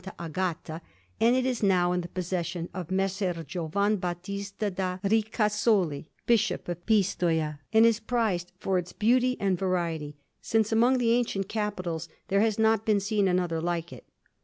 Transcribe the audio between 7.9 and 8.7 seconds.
prized